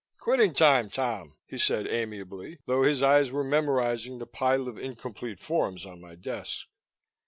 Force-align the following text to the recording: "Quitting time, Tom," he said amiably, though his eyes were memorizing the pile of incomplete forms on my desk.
"Quitting 0.17 0.55
time, 0.55 0.89
Tom," 0.89 1.35
he 1.45 1.59
said 1.59 1.85
amiably, 1.87 2.57
though 2.65 2.81
his 2.81 3.03
eyes 3.03 3.31
were 3.31 3.43
memorizing 3.43 4.17
the 4.17 4.25
pile 4.25 4.67
of 4.67 4.79
incomplete 4.79 5.39
forms 5.39 5.85
on 5.85 6.01
my 6.01 6.15
desk. 6.15 6.65